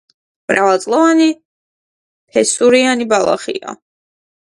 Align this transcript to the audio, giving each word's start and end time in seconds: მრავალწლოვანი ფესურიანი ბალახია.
მრავალწლოვანი 0.51 1.27
ფესურიანი 2.37 3.07
ბალახია. 3.13 3.75